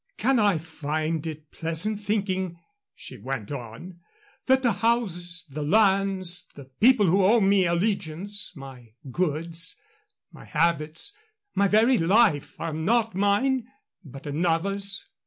[0.17, 2.57] "Can I find it pleasant thinking,"
[2.95, 3.99] she went on,
[4.47, 9.79] "that the houses, the lands, the people who owe me allegiance, my goods,
[10.31, 11.13] my habits,
[11.53, 13.67] my very life, are not mine,
[14.03, 15.07] but another's?"